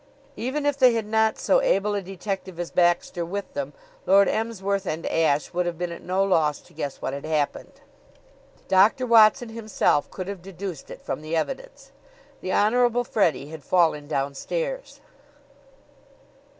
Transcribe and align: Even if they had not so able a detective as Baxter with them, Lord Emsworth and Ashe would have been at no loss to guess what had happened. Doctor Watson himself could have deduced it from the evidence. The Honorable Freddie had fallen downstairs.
Even 0.35 0.65
if 0.65 0.77
they 0.79 0.93
had 0.95 1.05
not 1.05 1.37
so 1.37 1.61
able 1.61 1.93
a 1.93 2.01
detective 2.01 2.59
as 2.59 2.71
Baxter 2.71 3.23
with 3.23 3.53
them, 3.53 3.71
Lord 4.07 4.27
Emsworth 4.27 4.87
and 4.87 5.05
Ashe 5.05 5.53
would 5.53 5.67
have 5.67 5.77
been 5.77 5.91
at 5.91 6.01
no 6.01 6.23
loss 6.23 6.59
to 6.61 6.73
guess 6.73 7.03
what 7.03 7.13
had 7.13 7.23
happened. 7.23 7.73
Doctor 8.67 9.05
Watson 9.05 9.49
himself 9.49 10.09
could 10.09 10.27
have 10.27 10.41
deduced 10.41 10.89
it 10.89 11.03
from 11.03 11.21
the 11.21 11.35
evidence. 11.35 11.91
The 12.39 12.51
Honorable 12.51 13.03
Freddie 13.03 13.49
had 13.49 13.63
fallen 13.63 14.07
downstairs. 14.07 15.01